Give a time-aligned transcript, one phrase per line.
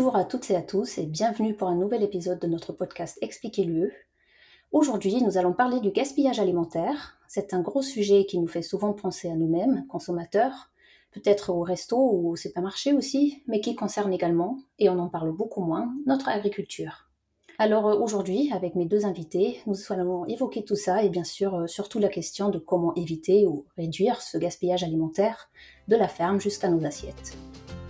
[0.00, 3.18] Bonjour à toutes et à tous et bienvenue pour un nouvel épisode de notre podcast
[3.20, 3.92] Expliquez-le.
[4.72, 7.18] Aujourd'hui, nous allons parler du gaspillage alimentaire.
[7.28, 10.70] C'est un gros sujet qui nous fait souvent penser à nous-mêmes, consommateurs,
[11.12, 15.32] peut-être au resto ou au supermarché aussi, mais qui concerne également, et on en parle
[15.32, 17.10] beaucoup moins, notre agriculture.
[17.58, 21.54] Alors euh, aujourd'hui, avec mes deux invités, nous allons évoquer tout ça et bien sûr
[21.54, 25.50] euh, surtout la question de comment éviter ou réduire ce gaspillage alimentaire
[25.88, 27.36] de la ferme jusqu'à nos assiettes.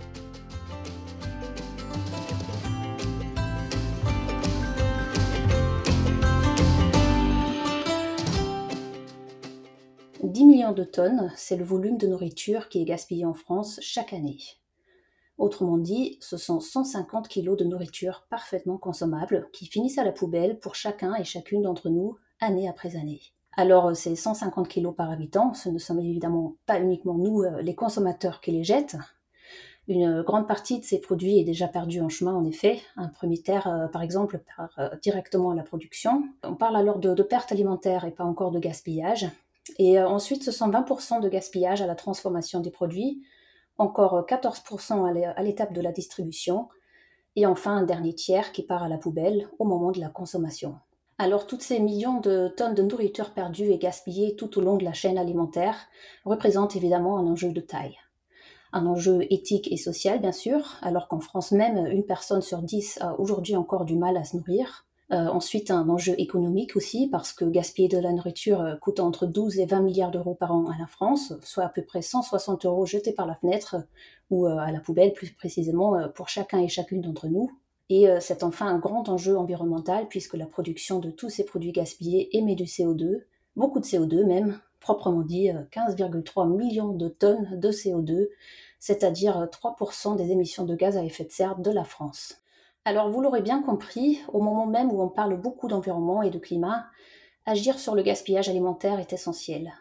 [10.41, 14.11] 10 millions de tonnes, c'est le volume de nourriture qui est gaspillé en France chaque
[14.11, 14.39] année.
[15.37, 20.57] Autrement dit, ce sont 150 kg de nourriture parfaitement consommable qui finissent à la poubelle
[20.57, 23.21] pour chacun et chacune d'entre nous, année après année.
[23.55, 27.75] Alors, ces 150 kg par habitant, ce ne sont évidemment pas uniquement nous, euh, les
[27.75, 28.97] consommateurs, qui les jettent.
[29.87, 32.81] Une grande partie de ces produits est déjà perdue en chemin, en effet.
[32.97, 36.23] Un premier terre, euh, par exemple, part euh, directement à la production.
[36.41, 39.29] On parle alors de, de perte alimentaire et pas encore de gaspillage.
[39.77, 43.23] Et ensuite, ce sont 20% de gaspillage à la transformation des produits,
[43.77, 46.67] encore 14% à l'étape de la distribution,
[47.35, 50.75] et enfin un dernier tiers qui part à la poubelle au moment de la consommation.
[51.17, 54.83] Alors toutes ces millions de tonnes de nourriture perdues et gaspillées tout au long de
[54.83, 55.77] la chaîne alimentaire
[56.25, 57.97] représentent évidemment un enjeu de taille.
[58.73, 62.97] Un enjeu éthique et social bien sûr, alors qu'en France même, une personne sur dix
[63.01, 64.87] a aujourd'hui encore du mal à se nourrir.
[65.11, 69.25] Euh, ensuite, un enjeu économique aussi, parce que gaspiller de la nourriture euh, coûte entre
[69.25, 72.65] 12 et 20 milliards d'euros par an à la France, soit à peu près 160
[72.65, 73.75] euros jetés par la fenêtre
[74.29, 77.51] ou euh, à la poubelle plus précisément pour chacun et chacune d'entre nous.
[77.89, 82.37] Et c'est enfin un grand enjeu environnemental, puisque la production de tous ces produits gaspillés
[82.37, 83.23] émet du CO2,
[83.57, 88.29] beaucoup de CO2 même, proprement dit 15,3 millions de tonnes de CO2,
[88.79, 92.41] c'est-à-dire 3% des émissions de gaz à effet de serre de la France.
[92.83, 96.39] Alors vous l'aurez bien compris, au moment même où on parle beaucoup d'environnement et de
[96.39, 96.87] climat,
[97.45, 99.71] agir sur le gaspillage alimentaire est essentiel.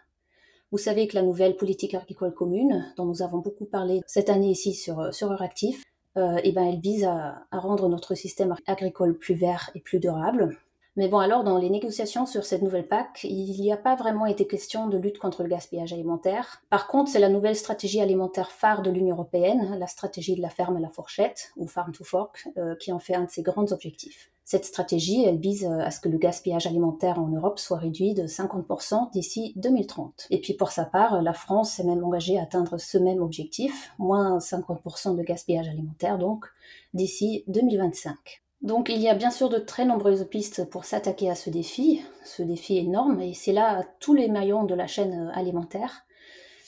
[0.71, 4.51] Vous savez que la nouvelle politique agricole commune, dont nous avons beaucoup parlé cette année
[4.51, 5.83] ici sur, sur Euractiv,
[6.19, 10.59] euh, eh ben, elle vise à rendre notre système agricole plus vert et plus durable.
[11.01, 14.27] Mais bon, alors, dans les négociations sur cette nouvelle PAC, il n'y a pas vraiment
[14.27, 16.61] été question de lutte contre le gaspillage alimentaire.
[16.69, 20.51] Par contre, c'est la nouvelle stratégie alimentaire phare de l'Union européenne, la stratégie de la
[20.51, 23.41] ferme à la fourchette, ou Farm to Fork, euh, qui en fait un de ses
[23.41, 24.31] grands objectifs.
[24.45, 28.13] Cette stratégie, elle vise euh, à ce que le gaspillage alimentaire en Europe soit réduit
[28.13, 30.27] de 50% d'ici 2030.
[30.29, 33.95] Et puis pour sa part, la France s'est même engagée à atteindre ce même objectif,
[33.99, 36.45] moins 50% de gaspillage alimentaire donc,
[36.93, 38.43] d'ici 2025.
[38.63, 42.03] Donc il y a bien sûr de très nombreuses pistes pour s'attaquer à ce défi,
[42.25, 46.05] ce défi énorme, et c'est là tous les maillons de la chaîne euh, alimentaire.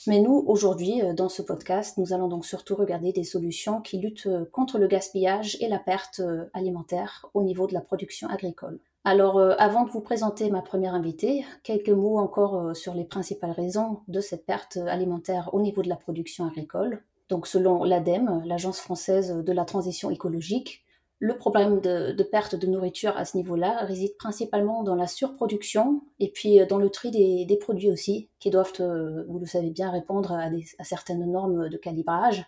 [0.07, 3.99] Mais nous, aujourd'hui, euh, dans ce podcast, nous allons donc surtout regarder des solutions qui
[3.99, 6.19] luttent euh, contre le gaspillage et la perte
[6.53, 8.79] alimentaire au niveau de la production agricole.
[9.05, 13.99] Alors, avant de vous présenter ma première invitée, quelques mots encore sur les principales raisons
[14.07, 17.03] de cette perte alimentaire au niveau de la production agricole.
[17.27, 20.85] Donc, selon l'ADEME, l'Agence française de la transition écologique,
[21.19, 26.29] le problème de, perte de nourriture à ce niveau-là réside principalement dans la surproduction et
[26.29, 29.89] puis euh, dans le tri des, produits aussi, qui doivent, euh, vous le savez bien,
[29.89, 32.45] répondre à, certaines normes de calibrage.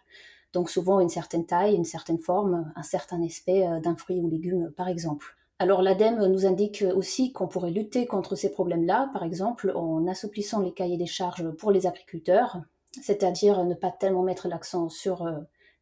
[0.52, 4.30] Donc souvent une certaine taille, une certaine forme, un certain aspect euh, d'un fruit ou
[4.30, 5.38] légume, par exemple.
[5.60, 10.60] Alors l'ADEME nous indique aussi qu'on pourrait lutter contre ces problèmes-là, par exemple en assouplissant
[10.60, 12.58] les cahiers des charges pour les agriculteurs,
[13.02, 15.26] c'est-à-dire ne pas tellement mettre l'accent sur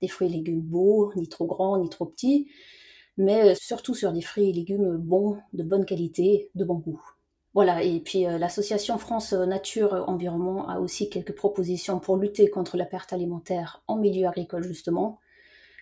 [0.03, 2.51] des fruits et légumes beaux, ni trop grands, ni trop petits,
[3.15, 7.01] mais euh, surtout sur des fruits et légumes bons, de bonne qualité, de bon goût.
[7.53, 12.75] Voilà, et puis euh, l'association France Nature Environnement a aussi quelques propositions pour lutter contre
[12.75, 15.19] la perte alimentaire en milieu agricole justement.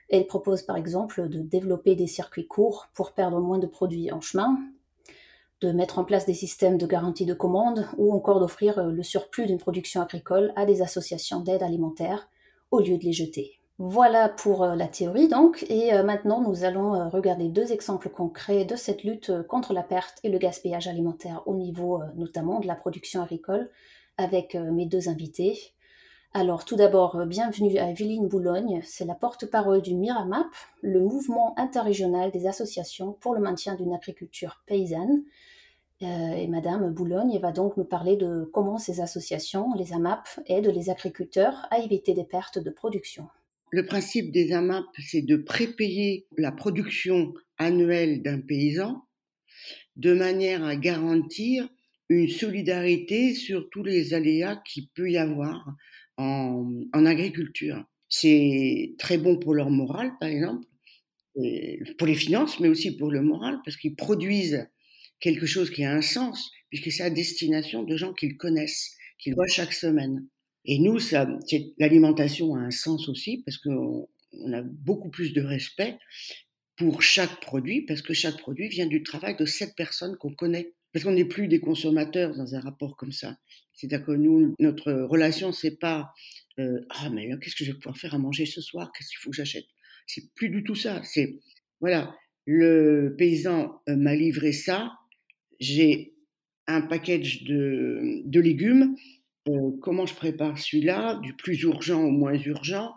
[0.09, 4.21] Elle propose par exemple de développer des circuits courts pour perdre moins de produits en
[4.21, 4.59] chemin,
[5.61, 9.01] de mettre en place des systèmes de garantie de commande ou encore d'offrir euh, le
[9.01, 12.29] surplus d'une production agricole à des associations d'aide alimentaire
[12.69, 13.60] au lieu de les jeter.
[13.77, 18.09] Voilà pour euh, la théorie donc, et euh, maintenant nous allons euh, regarder deux exemples
[18.09, 22.67] concrets de cette lutte contre la perte et le gaspillage alimentaire au niveau notamment de
[22.67, 23.71] la production agricole
[24.17, 25.73] avec mes deux invités.
[26.33, 30.47] Alors tout d'abord, bienvenue à Evelyne Boulogne, c'est la porte-parole du MIRAMAP,
[30.81, 35.23] le mouvement interrégional des associations pour le maintien d'une agriculture paysanne.
[36.01, 40.89] et Madame Boulogne va donc nous parler de comment ces associations, les AMAP, aident les
[40.91, 43.27] agriculteurs à éviter des pertes de production.
[43.71, 49.01] Le principe des AMAP, c'est de prépayer la production annuelle d'un paysan
[49.95, 51.69] de manière à garantir
[52.09, 55.65] une solidarité sur tous les aléas qu'il peut y avoir
[56.17, 57.85] en, agriculture.
[58.09, 60.65] C'est très bon pour leur morale, par exemple,
[61.97, 64.67] pour les finances, mais aussi pour le moral, parce qu'ils produisent
[65.21, 69.33] quelque chose qui a un sens, puisque c'est à destination de gens qu'ils connaissent, qu'ils
[69.33, 70.27] voient chaque semaine.
[70.65, 70.97] Et nous,
[71.77, 75.97] l'alimentation a un sens aussi, parce qu'on on a beaucoup plus de respect
[76.77, 80.73] pour chaque produit, parce que chaque produit vient du travail de cette personne qu'on connaît.
[80.93, 83.37] Parce qu'on n'est plus des consommateurs dans un rapport comme ça.
[83.73, 86.11] C'est-à-dire que nous, notre relation, c'est pas
[86.59, 88.91] euh, ah mais qu'est-ce que je vais pouvoir faire à manger ce soir?
[88.91, 89.65] Qu'est-ce qu'il faut que j'achète?
[90.05, 91.01] C'est plus du tout ça.
[91.03, 91.39] C'est
[91.79, 92.13] voilà,
[92.45, 94.91] le paysan euh, m'a livré ça.
[95.59, 96.13] J'ai
[96.67, 98.95] un package de légumes.
[99.49, 102.93] Euh, comment je prépare celui-là Du plus urgent au moins urgent.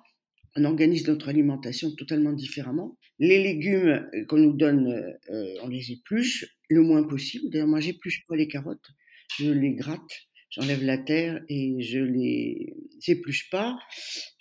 [0.56, 2.96] On organise notre alimentation totalement différemment.
[3.18, 5.16] Les légumes qu'on nous donne,
[5.62, 7.50] on les épluche le moins possible.
[7.50, 8.90] D'ailleurs, moi, j'épluche pas les carottes.
[9.38, 12.74] Je les gratte j'enlève la terre et je les
[13.08, 13.78] épluche pas.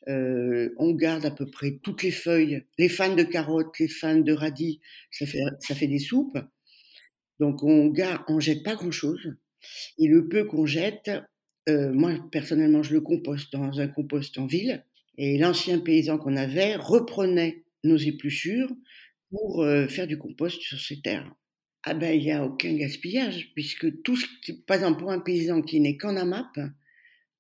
[0.07, 4.19] Euh, on garde à peu près toutes les feuilles, les fans de carottes, les fans
[4.19, 4.79] de radis,
[5.11, 6.37] ça fait, ça fait des soupes.
[7.39, 9.33] Donc on garde, on jette pas grand chose.
[9.97, 11.21] Et le peu qu'on jette, euh,
[11.67, 14.83] moi personnellement, je le composte dans un compost en ville.
[15.17, 18.71] Et l'ancien paysan qu'on avait reprenait nos épluchures
[19.29, 21.31] pour euh, faire du compost sur ces terres.
[21.83, 25.19] Ah ben, il n'y a aucun gaspillage, puisque tout ce qui, par exemple, pour un
[25.19, 26.59] paysan qui n'est qu'en AMAP,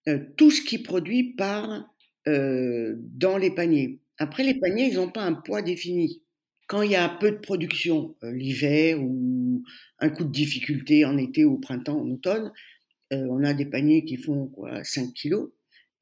[0.09, 1.85] euh, tout ce qu'il produit part
[2.27, 4.01] euh, dans les paniers.
[4.17, 6.21] Après, les paniers, ils n'ont pas un poids défini.
[6.67, 9.63] Quand il y a peu de production, euh, l'hiver ou
[9.99, 12.51] un coup de difficulté en été, au printemps, en automne,
[13.11, 15.51] on a des paniers qui font quoi, 5 kilos.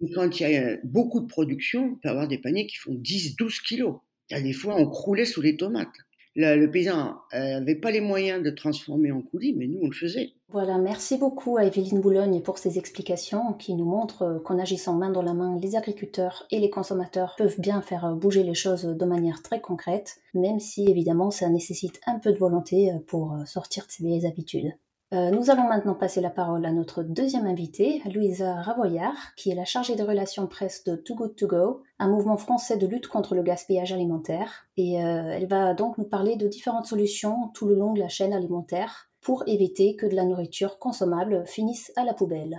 [0.01, 2.94] Et quand il y a beaucoup de production, on peut avoir des paniers qui font
[2.94, 3.95] 10, 12 kilos.
[4.31, 5.89] Des fois, on croulait sous les tomates
[6.36, 10.33] le, paysan n'avait pas les moyens de transformer en coulis, mais nous, on le faisait.
[10.50, 15.09] Voilà, merci beaucoup à Evelyne Boulogne pour ces explications qui nous montrent qu'en agissant main
[15.09, 19.06] dans la main, les agriculteurs et les consommateurs peuvent bien faire bouger les choses de
[19.06, 23.92] manière très concrète, même si évidemment ça nécessite un peu de volonté pour sortir de
[23.92, 24.74] ces vieilles habitudes.
[25.13, 29.55] Euh, nous allons maintenant passer la parole à notre deuxième invitée, Louisa Ravoyard, qui est
[29.55, 33.07] la chargée de relations presse de Too Good To Go, un mouvement français de lutte
[33.07, 34.67] contre le gaspillage alimentaire.
[34.77, 38.07] Et euh, elle va donc nous parler de différentes solutions tout le long de la
[38.07, 42.57] chaîne alimentaire pour éviter que de la nourriture consommable finisse à la poubelle.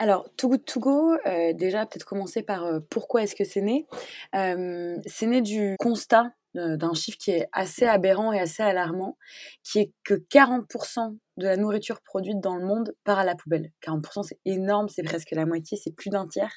[0.00, 3.86] Alors, Too Good To Go, euh, déjà peut-être commencer par pourquoi est-ce que c'est né?
[4.32, 9.16] c'est né du constat d'un chiffre qui est assez aberrant et assez alarmant,
[9.62, 13.70] qui est que 40% de la nourriture produite dans le monde part à la poubelle.
[13.82, 16.52] 40%, c'est énorme, c'est presque la moitié, c'est plus d'un tiers.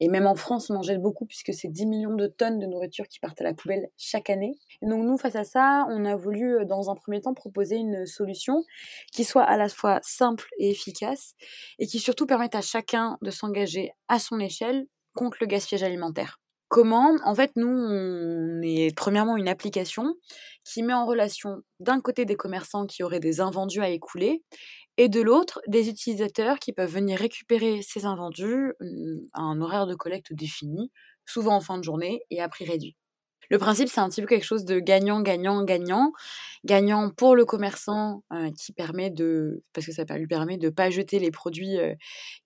[0.00, 2.66] Et même en France, on en jette beaucoup puisque c'est 10 millions de tonnes de
[2.66, 4.54] nourriture qui partent à la poubelle chaque année.
[4.82, 8.06] Donc nous, face à ça, on a voulu, euh, dans un premier temps, proposer une
[8.06, 8.62] solution
[9.12, 11.34] qui soit à la fois simple et efficace
[11.78, 16.40] et qui surtout permette à chacun de s'engager à son échelle contre le gaspillage alimentaire.
[16.74, 20.16] Comment En fait, nous, on est premièrement une application
[20.64, 24.42] qui met en relation d'un côté des commerçants qui auraient des invendus à écouler
[24.96, 28.86] et de l'autre des utilisateurs qui peuvent venir récupérer ces invendus mmh,
[29.34, 30.90] à un horaire de collecte défini,
[31.24, 32.96] souvent en fin de journée et à prix réduit.
[33.50, 36.10] Le principe, c'est un petit peu quelque chose de gagnant, gagnant, gagnant.
[36.64, 40.70] Gagnant pour le commerçant euh, qui permet de, parce que ça lui permet de ne
[40.70, 41.94] pas jeter les produits euh,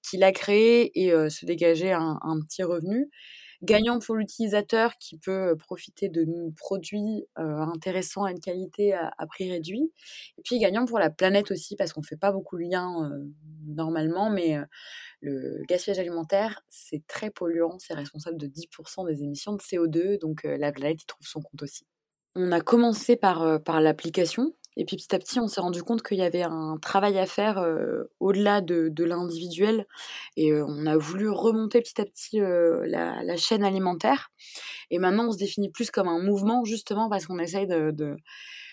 [0.03, 3.09] qu'il a créés et euh, se dégager un, petit revenu
[3.63, 9.93] gagnant pour l'utilisateur qui peut profiter de produits intéressants à une qualité à, prix réduit,
[10.39, 13.11] et puis gagnant pour la planète aussi, parce qu'on ne fait pas beaucoup de liens
[13.67, 14.57] normalement, mais
[15.21, 20.45] le gaspillage alimentaire, c'est très polluant, c'est responsable de 10% des émissions de CO2, donc
[20.45, 21.85] la planète y trouve son compte aussi.
[22.35, 26.03] On a commencé par, par l'application, et puis petit à petit, on s'est rendu compte
[26.05, 27.67] qu'il y avait un travail à faire
[28.21, 29.87] au-delà de, l'individuel.
[30.37, 34.31] Et on a voulu remonter petit à petit la, chaîne alimentaire.
[34.91, 38.17] Et maintenant, on se définit plus comme un mouvement, justement, parce qu'on essaye de,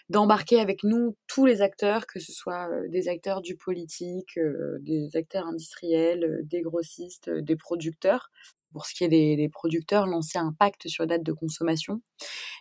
[0.09, 4.39] d'embarquer avec nous tous les acteurs, que ce soit des acteurs du politique,
[4.81, 8.29] des acteurs industriels, des grossistes, des producteurs.
[8.74, 12.01] Pour ce qui est des, des producteurs, lancer un pacte sur date de consommation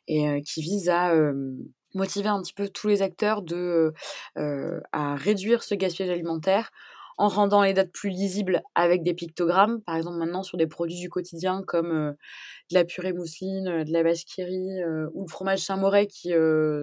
[0.06, 1.12] et qui vise à
[1.94, 3.92] motiver un petit peu tous les acteurs de,
[4.92, 6.70] à réduire ce gaspillage alimentaire
[7.16, 9.82] en rendant les dates plus lisibles avec des pictogrammes.
[9.82, 12.16] Par exemple, maintenant, sur des produits du quotidien comme
[12.70, 16.32] de la purée mousseline, de la vache ou le fromage Saint-Moret, qui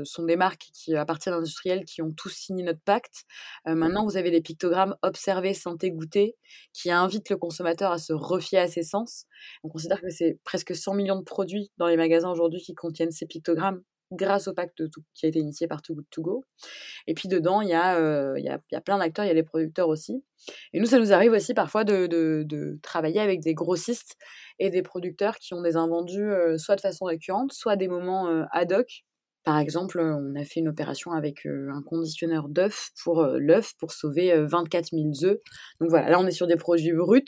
[0.04, 3.24] sont des marques qui appartiennent d'industriels qui ont tous signé notre pacte.
[3.66, 6.36] maintenant, vous avez des pictogrammes observer, santé, goûter,
[6.74, 9.26] qui invitent le consommateur à se refier à ses sens.
[9.64, 13.12] On considère que c'est presque 100 millions de produits dans les magasins aujourd'hui qui contiennent
[13.12, 16.46] ces pictogrammes grâce au pacte qui a été initié par Too To Go.
[17.08, 19.26] Et puis dedans, il y, a, euh, il, y a, il y a plein d'acteurs,
[19.26, 20.24] il y a des producteurs aussi.
[20.74, 24.18] Et nous, ça nous arrive aussi parfois de, de, travailler avec des grossistes
[24.60, 28.28] et des producteurs qui ont des invendus euh, soit de façon récurrente, soit des moments
[28.28, 29.04] euh, ad hoc.
[29.44, 34.34] Par exemple, on a fait une opération avec un conditionneur d'œufs pour l'œuf pour sauver
[34.46, 35.40] 24 000 œufs.
[35.80, 37.24] Donc voilà, là on est sur des produits bruts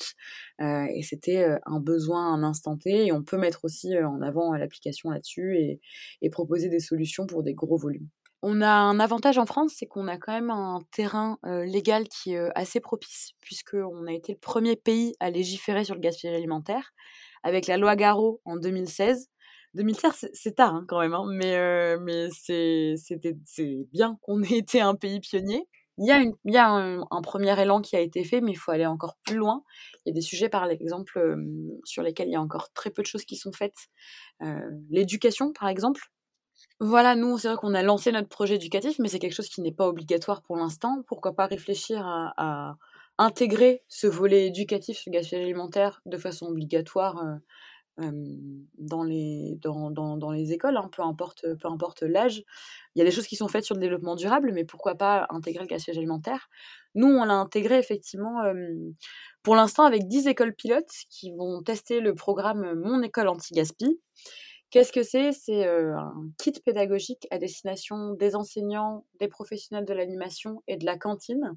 [0.59, 5.09] et c'était un besoin un instant T et on peut mettre aussi en avant l'application
[5.09, 5.81] là-dessus et,
[6.21, 8.09] et proposer des solutions pour des gros volumes.
[8.45, 12.33] On a un avantage en France, c'est qu'on a quand même un terrain légal qui
[12.33, 16.91] est assez propice, puisqu'on a été le premier pays à légiférer sur le gaspillage alimentaire,
[17.43, 19.29] avec la loi Garot en 2016.
[19.75, 22.95] 2016, c'est tard hein, quand même, hein, mais, mais c'est
[23.91, 25.67] bien qu'on ait été un pays pionnier.
[25.99, 29.15] Il y a, un, premier élan qui a été fait, mais il faut aller encore
[29.23, 29.63] plus loin.
[30.05, 31.37] Il y a des sujets, par exemple,
[31.83, 33.89] sur lesquels il y a encore très peu de choses qui sont faites.
[34.89, 36.01] L'éducation, par exemple,
[36.79, 39.61] voilà, nous, c'est vrai qu'on a lancé notre projet éducatif, mais c'est quelque chose qui
[39.61, 41.03] n'est pas obligatoire pour l'instant.
[41.07, 42.75] Pourquoi pas réfléchir à,
[43.19, 47.23] intégrer ce volet éducatif sur le gaspillage alimentaire de façon obligatoire
[47.97, 52.43] dans, les, dans, les écoles, hein, peu importe, peu importe l'âge.
[52.95, 55.27] Il y a des choses qui sont faites sur le développement durable, mais pourquoi pas
[55.29, 56.49] intégrer le gaspillage alimentaire?
[56.95, 58.41] Nous, on l'a intégré effectivement
[59.43, 63.99] pour l'instant avec 10 écoles pilotes qui vont tester le programme Mon école anti-gaspi
[64.73, 65.33] Qu'est-ce que c'est?
[65.33, 70.97] C'est un kit pédagogique à destination des enseignants, des professionnels de l'animation et de la
[70.97, 71.55] cantine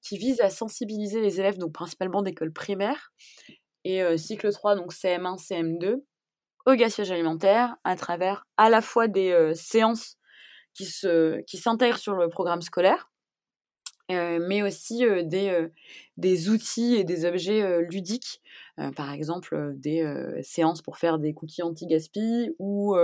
[0.00, 3.12] qui vise à sensibiliser les élèves, donc principalement d'école primaire
[3.84, 6.02] et cycle 3, donc CM1, CM2,
[6.66, 10.16] au gaspillage alimentaire à travers à la fois des séances
[10.74, 13.10] qui s'intègrent qui sur le programme scolaire,
[14.10, 15.68] mais aussi des,
[16.16, 18.40] des outils et des objets ludiques
[18.96, 20.04] par exemple des
[20.42, 22.96] séances pour faire des cookies anti-gaspi ou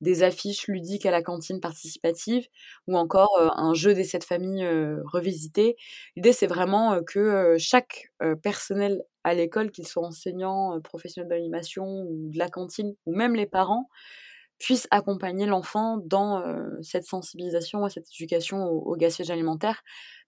[0.00, 2.46] des affiches ludiques à la cantine participative
[2.86, 4.66] ou encore un jeu des sept familles
[5.04, 5.76] revisité.
[6.16, 8.12] L'idée, c'est vraiment que chaque
[8.42, 13.46] personnel à l'école, qu'il soit enseignant, professionnel d'animation ou de la cantine, ou même les
[13.46, 13.88] parents,
[14.58, 16.42] puisse accompagner l'enfant dans
[16.82, 19.82] cette sensibilisation et cette éducation au, gaspillage alimentaire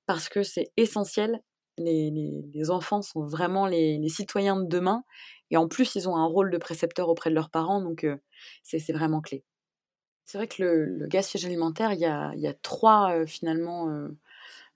[0.07, 1.41] parce que c'est essentiel
[1.81, 5.05] les, enfants sont vraiment les, citoyens de demain.
[5.51, 8.07] Et en plus, ils ont un rôle de précepteur auprès de leurs parents, donc
[8.63, 9.45] c'est vraiment clé.
[10.25, 14.09] C'est vrai que le, gaspillage alimentaire, il y a, trois finalement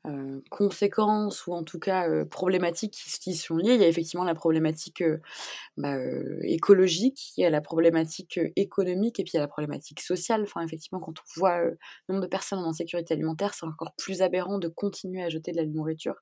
[0.07, 3.75] euh, conséquences ou en tout cas euh, problématiques qui, sont liées.
[3.75, 5.23] Il y a effectivement la problématique euh,
[5.79, 5.97] bah,
[6.43, 10.43] écologique, il y a la problématique économique et puis il y a la problématique sociale.
[10.43, 11.79] Enfin, effectivement, quand on voit le
[12.11, 15.57] nombre de personnes en sécurité alimentaire, c'est encore plus aberrant de continuer à jeter de
[15.57, 16.17] la nourriture.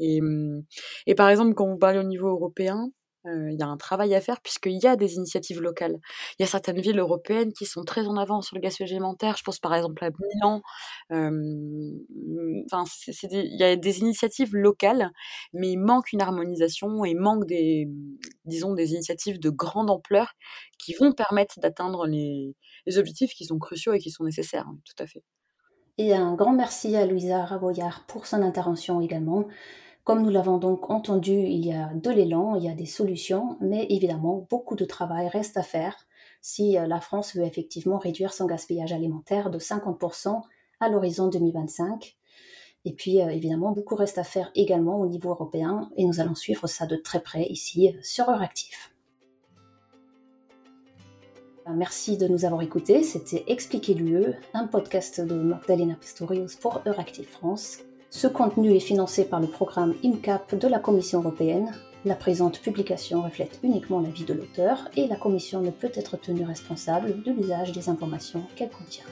[0.00, 0.62] Et, hum,
[1.06, 2.90] et par exemple, quand on parle au niveau européen,
[3.24, 5.98] il y a un travail à faire puisqu'il y a des initiatives locales.
[6.38, 9.36] Il y a certaines villes européennes qui sont très en avance sur le gaspillage alimentaire.
[9.36, 10.62] Je pense par exemple à Milan.
[11.10, 11.96] Il
[13.58, 15.10] y a des initiatives locales,
[15.52, 17.88] mais il manque une harmonisation et il manque des,
[18.44, 20.34] disons, des initiatives de grande ampleur
[20.78, 22.54] qui vont permettre d'atteindre les,
[22.86, 24.66] les objectifs qui sont cruciaux et qui sont nécessaires.
[24.84, 25.22] Tout à fait.
[25.96, 29.46] Et un grand merci à Louisa Raboyard pour son intervention également.
[30.04, 33.56] Comme nous l'avons donc entendu, il y a de l'élan, il y a des solutions,
[33.62, 35.96] mais évidemment, beaucoup de travail reste à faire
[36.42, 40.42] si euh, la France veut effectivement réduire son gaspillage alimentaire de 50%
[40.80, 42.18] à l'horizon 2025.
[42.84, 46.34] Et puis, euh, évidemment, beaucoup reste à faire également au niveau européen, et nous allons
[46.34, 48.76] suivre ça de très près ici euh, sur Euractiv.
[51.66, 53.02] Merci de nous avoir écoutés.
[53.02, 57.78] C'était Expliquer l'UE, un podcast de Magdalena Pistorius pour Euractiv France.
[58.16, 61.74] Ce contenu est financé par le programme IMCAP de la Commission européenne.
[62.04, 66.44] La présente publication reflète uniquement l'avis de l'auteur et la Commission ne peut être tenue
[66.44, 69.02] responsable de l'usage des informations qu'elle contient.